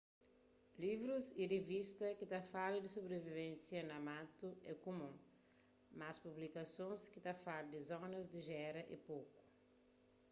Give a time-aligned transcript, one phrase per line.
[0.83, 5.15] livrus y rivistas ki ta fala di sobrivivensia na matu é kumun
[5.99, 9.39] mas publikasons ki ta fala di zonas di géra é poku